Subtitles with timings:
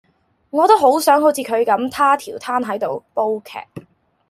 [0.49, 3.59] 我都好想好似佢咁佗佻攤喺度煲劇